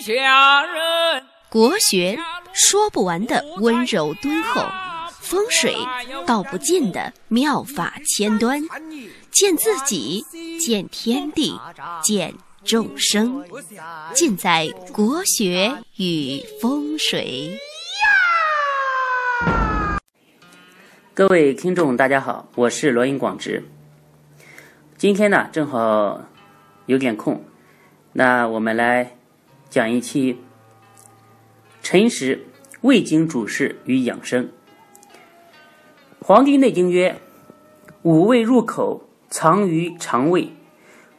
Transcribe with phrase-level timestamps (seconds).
[0.00, 1.22] 下人。
[1.48, 2.18] 国学
[2.52, 4.62] 说不完的温柔敦厚，
[5.20, 5.76] 风水
[6.26, 8.60] 道不尽的妙法千端，
[9.30, 10.24] 见自己，
[10.58, 11.58] 见天地，
[12.02, 12.34] 见
[12.64, 13.44] 众生，
[14.12, 17.56] 尽在国学与风水。
[21.12, 23.64] 各位听众，大家好，我是罗云广直。
[24.96, 26.20] 今天呢，正好
[26.86, 27.44] 有点空，
[28.12, 29.13] 那我们来
[29.74, 30.38] 讲一期
[31.82, 32.46] 辰时
[32.82, 34.44] 胃经主事与养生。
[36.20, 37.20] 《黄帝内经》曰
[38.02, 40.52] ：“五味入口，藏于肠胃，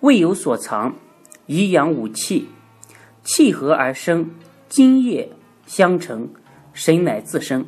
[0.00, 0.96] 胃有所藏，
[1.46, 2.48] 以养五气，
[3.22, 4.28] 气和而生，
[4.68, 5.30] 津液
[5.68, 6.30] 相承，
[6.72, 7.64] 神乃自生。”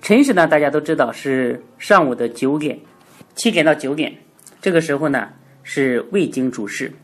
[0.00, 2.80] 辰时呢，大家都知道是上午的九点，
[3.34, 4.16] 七点到九点，
[4.62, 5.28] 这个时候呢
[5.62, 6.94] 是胃经主事。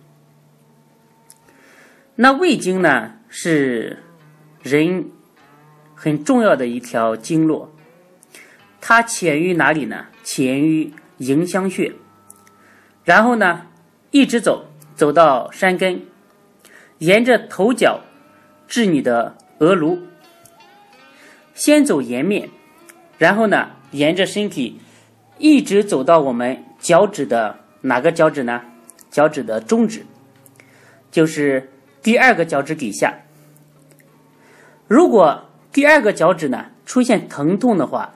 [2.19, 4.03] 那胃经呢是
[4.63, 5.11] 人
[5.95, 7.71] 很重要的一条经络，
[8.81, 10.07] 它起于哪里呢？
[10.23, 11.93] 起源于迎香穴，
[13.05, 13.67] 然后呢
[14.11, 16.03] 一直走，走到山根，
[16.99, 18.01] 沿着头角
[18.67, 19.99] 至你的额颅，
[21.55, 22.49] 先走颜面。
[23.19, 24.81] 然后呢，沿着身体
[25.39, 28.63] 一直走到我们脚趾的哪个脚趾呢？
[29.11, 30.05] 脚趾的中指，
[31.11, 31.71] 就是
[32.07, 33.23] 第二个脚趾底下。
[34.87, 38.15] 如果第二个脚趾呢出现疼痛的话，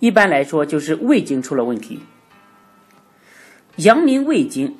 [0.00, 2.00] 一般来说就是胃经出了问题。
[3.76, 4.76] 阳明胃经，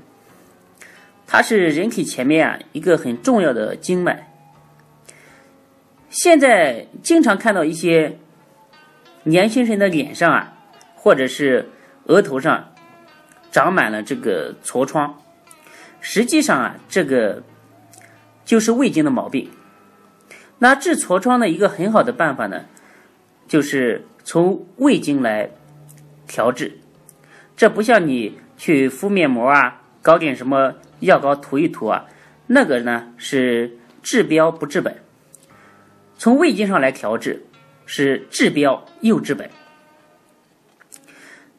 [1.27, 4.31] 它是人体前面啊一个很重要的经脉。
[6.11, 8.19] 现在经常看到一些。
[9.25, 10.53] 年轻人的脸上啊，
[10.95, 11.71] 或者是
[12.05, 12.73] 额头上
[13.51, 15.21] 长满了这个痤疮，
[16.01, 17.43] 实际上啊，这个
[18.47, 19.51] 就是胃经的毛病。
[20.61, 22.65] 那治痤疮的一个很好的办法呢，
[23.47, 25.51] 就是从胃经来
[26.27, 26.79] 调治。
[27.55, 32.07] 这不像你去敷面膜啊，搞点什么药膏涂一涂啊，
[32.47, 34.97] 那个呢是治标不治本。
[36.17, 37.43] 从胃经上来调治。
[37.89, 39.49] 是治标又治本。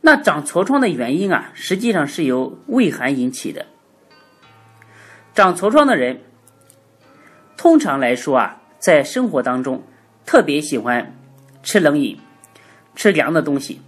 [0.02, 3.66] 那长痤疮的原因啊，实际上是由胃寒引起的。
[5.34, 6.20] 长痤疮的人，
[7.58, 9.84] 通常来说啊，在生活当中
[10.26, 11.16] 特别喜欢
[11.64, 12.20] 吃冷饮、
[12.96, 13.82] 吃凉的东西。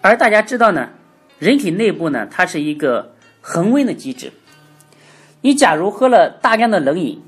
[0.00, 0.90] 而大家知道呢，
[1.38, 4.32] 人体内部呢，它是一个恒温的机制。
[5.42, 7.22] 你假如喝了大量的冷饮，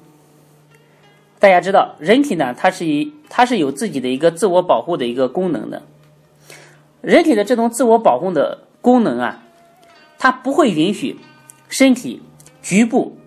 [1.38, 5.82] 大家知道，人体呢，它是以它是有自己的一个自我保护的一个功能的。
[7.02, 9.42] 人体的这种自我保护的功能啊，
[10.18, 11.18] 它不会允许
[11.68, 12.22] 身体
[12.62, 13.18] 局部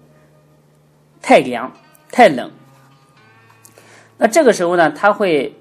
[1.21, 1.71] 太凉
[2.11, 2.51] 太冷。
[4.17, 5.55] 那这个时候呢，它会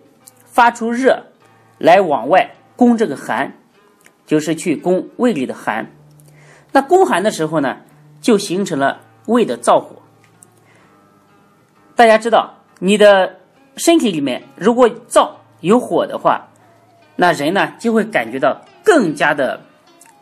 [0.44, 1.26] 发出热
[1.78, 3.52] 来往外攻这个寒，
[4.26, 5.92] 就是去攻胃里的寒。
[6.72, 7.78] 那攻寒的时候呢，
[8.20, 9.96] 就形成了胃的燥火。
[11.94, 13.36] 大家知道，你的
[13.76, 15.30] 身体里面如果燥
[15.60, 16.48] 有火的话，
[17.16, 19.60] 那人呢就会感觉到更加的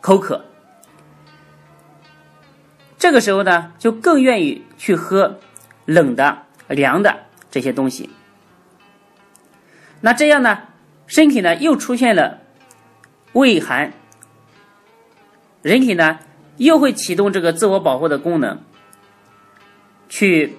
[0.01, 0.43] 口渴。
[2.97, 5.39] 这个时候呢，就更愿意去喝
[5.85, 8.09] 冷的、凉的这些东西。
[10.01, 10.63] 那这样呢，
[11.05, 12.39] 身体呢又出现了
[13.33, 13.93] 胃寒，
[15.61, 16.19] 人体呢
[16.57, 18.59] 又会启动这个自我保护的功能，
[20.09, 20.57] 去。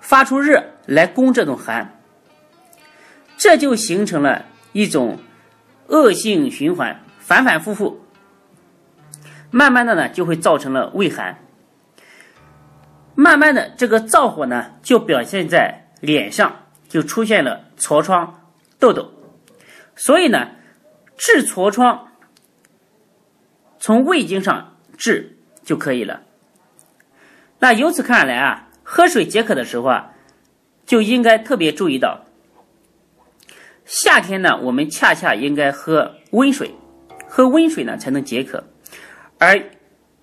[0.00, 2.00] 发出热来攻这种寒，
[3.36, 5.20] 这就形成了一种
[5.86, 8.04] 恶性循环，反反复复，
[9.50, 11.38] 慢慢的呢就会造成了胃寒，
[13.14, 18.42] 慢慢的这个燥火呢就表现在脸上，就出现了痤疮、
[18.78, 19.12] 痘痘，
[19.96, 20.50] 所以呢
[21.16, 22.08] 治痤疮
[23.78, 26.22] 从胃经上治就可以了。
[27.58, 28.66] 那由此看来啊。
[28.92, 30.14] 喝水解渴的时候啊，
[30.84, 32.24] 就应该特别注意到，
[33.84, 36.74] 夏天呢，我们恰恰应该喝温水，
[37.28, 38.64] 喝温水呢才能解渴，
[39.40, 39.58] 而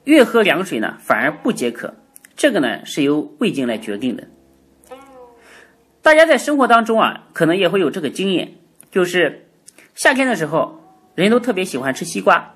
[0.03, 1.95] 越喝凉水呢反而不解渴，
[2.35, 4.27] 这个呢是由胃经来决定的。
[6.03, 8.53] 大家在生活当中啊，可能也会有这个经验，
[8.91, 9.47] 就是
[9.95, 10.79] 夏天的时候，
[11.15, 12.53] 人都特别喜欢吃西瓜，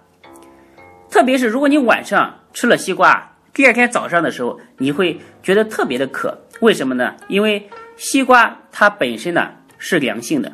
[1.09, 3.27] 特别是如果你晚上吃了西瓜。
[3.53, 7.15] 第二天早上的时候，你会觉得特别的渴，为什么呢？
[7.27, 7.67] 因为
[7.97, 10.53] 西瓜它本身呢是凉性的，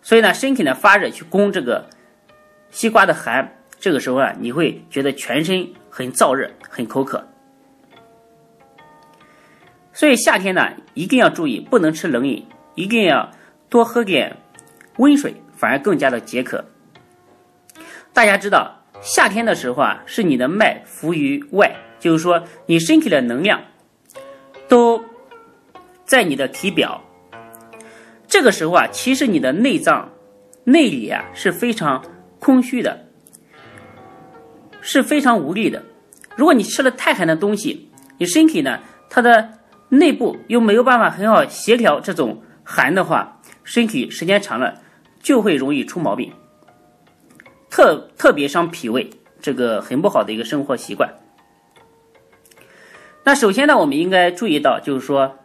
[0.00, 1.88] 所以呢身体呢发热去攻这个
[2.70, 7.22] 西瓜的寒，这个时候啊你会觉得全身很燥热，很口渴。
[9.92, 12.46] 所以夏天呢，一定要注意，不能吃冷饮，
[12.76, 13.30] 一定要
[13.68, 14.38] 多喝点
[14.96, 16.64] 温水，反而更加的解渴。
[18.14, 23.62] 大家知道，夏天的时候啊，是你的脉浮于外，就是说你身体的能量
[24.66, 25.04] 都
[26.06, 27.04] 在你的体表。
[28.26, 30.10] 这个时候啊，其实你的内脏
[30.64, 32.02] 内里啊是非常
[32.38, 33.03] 空虚的，
[34.86, 35.82] 是非常无力的。
[36.36, 38.78] 如果你吃了太寒的东西，你身体呢，
[39.08, 39.48] 它的
[39.88, 44.82] 内部又没有办法很好协调这种寒的话，身体时间长了
[45.22, 46.30] 就会容易出毛病，
[47.70, 49.08] 特特别伤脾胃，
[49.40, 51.14] 这个很不好的一个生活习惯。
[53.24, 55.38] 那首先呢，我们应该注意到，就是说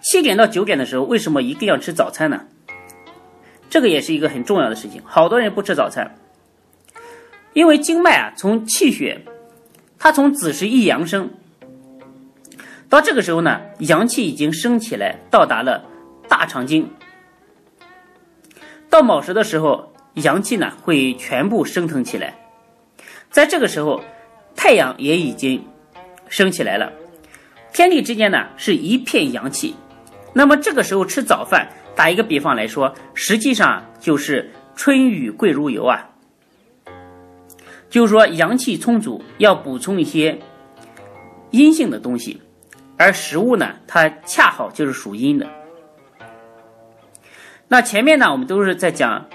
[0.00, 2.46] 七点到九点的时候，为什么一定要吃早餐呢？
[3.70, 5.00] 这个也是一个很重要的事情。
[5.04, 6.16] 好多人不吃早餐，
[7.52, 9.20] 因为经脉啊，从气血，
[9.98, 11.30] 它从子时一阳生。
[12.88, 15.84] 到这个时候呢，阳气已经升起来，到达了
[16.28, 16.90] 大肠经。
[18.90, 22.34] 到卯时的时候，阳气呢会全部升腾起来。
[23.30, 24.02] 在这个时候，
[24.54, 25.64] 太阳也已经
[26.28, 26.92] 升起来了，
[27.72, 29.74] 天地之间呢是一片阳气。
[30.34, 36.10] 那么这个时候吃早饭，打一个比方来说，实际上就是春雨贵如油啊。
[37.92, 40.40] 就是说阳气充足，要补充一些
[41.50, 42.40] 阴性的东西。
[42.96, 45.46] 而食物呢，它恰好就是属阴的。
[47.68, 49.26] 那前面呢，我们都是在讲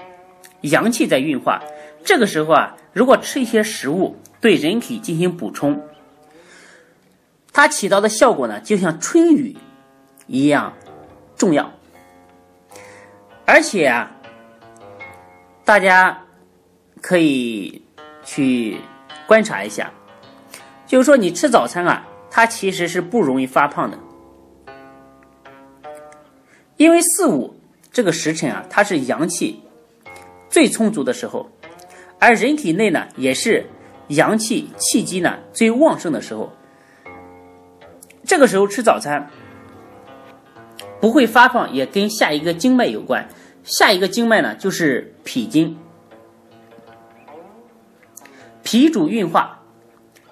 [0.62, 1.62] 阳气在运化，
[2.04, 5.80] 这个时候啊，如果吃一些食物对人体进行补充，
[7.52, 9.56] 它起到的效果呢，就像春雨
[10.26, 10.74] 一样
[11.36, 11.72] 重要。
[13.46, 14.10] 而且啊，
[15.64, 16.24] 大家
[17.00, 17.82] 可以
[18.28, 18.76] 去
[19.26, 19.90] 观察一下，
[20.86, 22.04] 就是说你吃早餐啊。
[22.30, 23.98] 它其实是不容易发胖的，
[26.76, 27.58] 因为四五
[27.90, 29.62] 这个时辰啊，它是阳气
[30.50, 31.50] 最充足的时候，
[32.18, 33.64] 而人体内呢也是
[34.08, 36.52] 阳气气机呢最旺盛的时候。
[38.24, 39.30] 这个时候吃早餐
[41.00, 43.26] 不会发胖，也跟下一个经脉有关。
[43.64, 45.78] 下一个经脉呢就是脾经，
[48.68, 49.62] 脾主运化。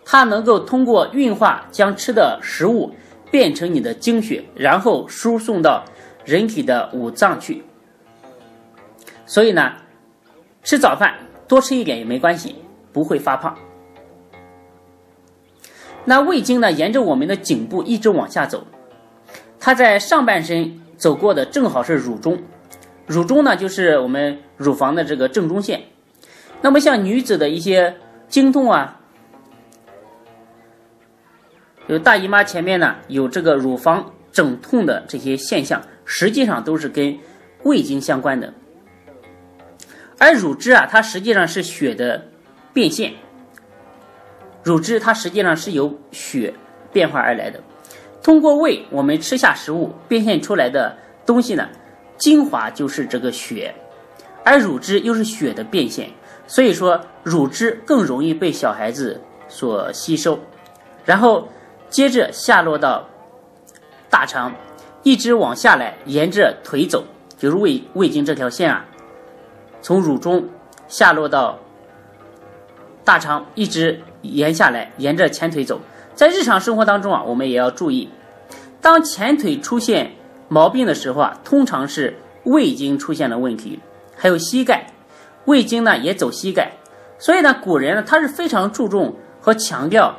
[0.04, 2.94] 它能够通过运化将吃的食物
[3.30, 5.82] 变成你的精血，然后输送到
[6.22, 7.64] 人体的五脏去。
[9.24, 9.72] 所以呢，
[10.62, 11.14] 吃早饭
[11.48, 12.56] 多吃一点也没关系，
[12.92, 13.56] 不会发胖。
[16.04, 18.66] 那胃经呢，沿着我们的颈部一直往下走，
[19.58, 22.42] 它在上半身走过的正好是乳中，
[23.06, 25.84] 乳中呢就是我们乳房的这个正中线。
[26.60, 27.96] 那么像女子的一些
[28.28, 29.00] 经痛啊。
[31.86, 37.16] 有大姨妈前面呢有这个乳房肿痛的这些现象，实际上都是跟
[37.62, 38.52] 胃经相关的。
[40.18, 42.26] 而乳汁啊，它实际上是血的
[42.72, 43.12] 变现，
[44.64, 46.54] 乳汁它实际上是由血
[46.92, 47.60] 变化而来的。
[48.22, 51.68] 通过胃，我们吃下食物变现出来的东西呢，
[52.16, 53.72] 精华就是这个血，
[54.44, 56.10] 而乳汁又是血的变现，
[56.46, 60.38] 所以说乳汁更容易被小孩子所吸收，
[61.04, 61.48] 然后。
[61.88, 63.08] 接着下落到
[64.10, 64.52] 大肠，
[65.04, 67.04] 一直往下来，沿着腿走，
[67.38, 68.84] 就是胃胃经这条线啊，
[69.80, 70.48] 从乳中
[70.88, 71.56] 下落到
[73.04, 75.80] 大肠，一直沿下来，沿着前腿走。
[76.12, 78.10] 在日常生活当中啊，我们也要注意，
[78.80, 80.10] 当前腿出现
[80.48, 83.78] 毛病的时候啊，通常是胃经出现了问题，
[84.16, 84.88] 还有膝盖，
[85.46, 86.76] 胃经呢也走膝盖，
[87.18, 90.14] 所以呢，古人呢他是非常注重和强调。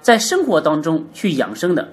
[0.00, 1.88] 在生活当中去养生的，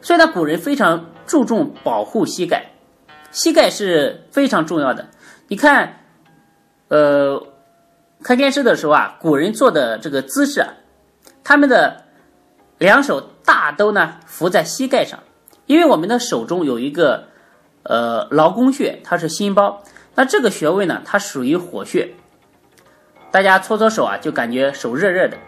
[0.00, 2.72] 所以呢，古人非常注重保护膝盖，
[3.30, 5.06] 膝盖是非常重要的。
[5.46, 6.00] 你看，
[6.88, 7.46] 呃，
[8.24, 10.66] 看电视的时候啊，古人做的这个姿势，
[11.44, 12.06] 他们的
[12.78, 15.20] 两手大都呢扶在膝盖上，
[15.66, 17.28] 因为我们的手中有一个
[17.84, 19.84] 呃劳宫穴，它是心包，
[20.14, 22.10] 那这个穴位呢，它属于火穴，
[23.30, 25.38] 大家搓搓手啊，就感觉手热热的。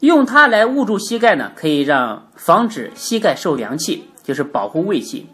[0.00, 5.26] 用它来捂住膝盖呢，可以让防止膝盖受凉气，就是保护胃气。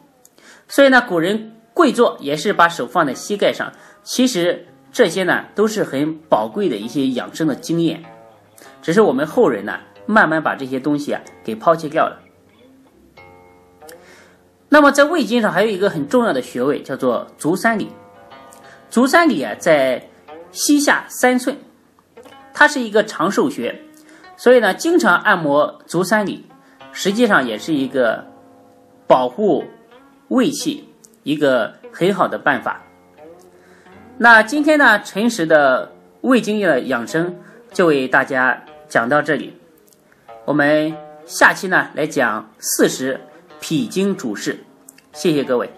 [0.68, 3.72] 所以呢，古人跪坐也是把手放在膝盖上。
[4.02, 8.02] 其实这些呢都是很宝贵的一些养生的经验，
[8.80, 12.20] 只是我们后人呢慢慢把这些东西啊给抛弃掉了。
[14.70, 17.90] 那么在胃经上还有一个很重要的穴位叫做足三里，
[18.88, 20.08] 足三里啊在
[20.52, 21.56] 膝下三寸。
[22.54, 23.80] 它是一个长寿穴，
[24.36, 26.46] 所以呢，经常按摩足三里，
[26.92, 28.24] 实际上也是一个
[29.06, 29.64] 保护
[30.28, 30.88] 胃气
[31.22, 32.82] 一个很好的办法。
[34.18, 37.34] 那今天呢，陈实的胃经的养生
[37.72, 39.56] 就为大家讲到这里，
[40.44, 43.18] 我们下期呢来讲四时
[43.60, 44.64] 脾经主事，
[45.12, 45.70] 谢谢各位。